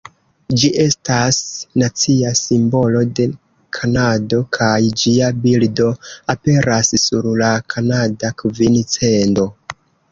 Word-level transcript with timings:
Ĝi 0.61 0.69
estas 0.83 1.37
nacia 1.81 2.31
simbolo 2.39 3.03
de 3.19 3.27
Kanado 3.79 4.41
kaj 4.59 4.73
ĝia 5.03 5.31
bildo 5.45 5.93
aperas 6.37 6.93
sur 7.07 7.33
la 7.45 7.53
kanada 7.77 8.37
kvin-cendo. 8.43 9.51